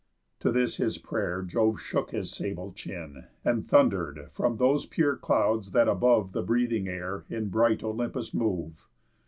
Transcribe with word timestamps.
To 0.39 0.51
this 0.51 0.77
his 0.77 0.97
pray'r 0.97 1.43
Jove 1.43 1.79
shook 1.79 2.09
his 2.09 2.31
sable 2.31 2.73
chin, 2.73 3.25
And 3.45 3.69
thunder'd 3.69 4.31
from 4.31 4.57
those 4.57 4.87
pure 4.87 5.15
clouds 5.15 5.73
that, 5.73 5.87
above 5.87 6.31
The 6.31 6.41
breathing 6.41 6.87
air, 6.87 7.23
in 7.29 7.49
bright 7.49 7.83
Olympus 7.83 8.33
move. 8.33 8.87